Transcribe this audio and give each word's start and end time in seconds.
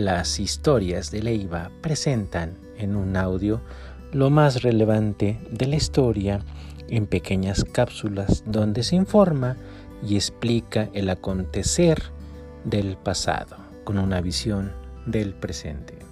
las 0.00 0.40
historias 0.40 1.10
de 1.10 1.22
Leiva 1.22 1.70
presentan 1.82 2.56
en 2.78 2.96
un 2.96 3.16
audio 3.18 3.60
lo 4.12 4.30
más 4.30 4.62
relevante 4.62 5.38
de 5.50 5.66
la 5.66 5.76
historia 5.76 6.40
en 6.88 7.06
pequeñas 7.06 7.64
cápsulas 7.64 8.42
donde 8.46 8.82
se 8.82 8.96
informa 8.96 9.58
y 10.02 10.16
explica 10.16 10.88
el 10.94 11.10
acontecer 11.10 12.02
del 12.64 12.96
pasado 12.96 13.56
con 13.84 13.98
una 13.98 14.22
visión 14.22 14.72
del 15.04 15.34
presente. 15.34 16.09